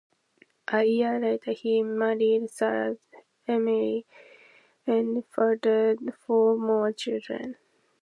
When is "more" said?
6.57-6.91